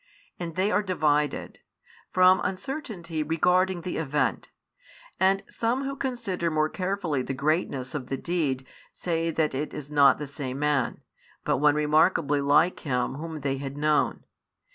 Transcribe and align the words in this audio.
And 0.39 0.55
they 0.55 0.71
are 0.71 0.81
divided, 0.81 1.59
from 2.09 2.41
uncertainty 2.43 3.21
regarding 3.21 3.81
the 3.81 3.97
event, 3.99 4.49
and 5.19 5.43
some 5.47 5.83
who 5.83 5.95
consider 5.95 6.49
more 6.49 6.69
carefully 6.69 7.21
the 7.21 7.35
greatness 7.35 7.93
of 7.93 8.07
the 8.07 8.17
deed 8.17 8.65
say 8.91 9.29
that 9.29 9.53
it 9.53 9.75
is 9.75 9.91
not 9.91 10.17
the 10.17 10.25
same 10.25 10.57
man, 10.57 11.01
but 11.43 11.57
one 11.57 11.75
remarkably 11.75 12.41
like 12.41 12.79
him 12.79 13.13
whom 13.17 13.41
they 13.41 13.57
had 13.59 13.77
known. 13.77 14.23